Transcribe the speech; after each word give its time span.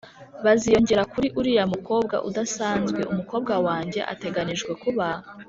baziyongera 0.45 1.03
kuri 1.13 1.27
uriya 1.39 1.63
mukobwa 1.73 2.15
udasanzwe, 2.29 3.01
umukobwa 3.11 3.53
wanjye 3.67 3.99
ateganijwe 4.13 4.71
kuba 4.83 5.07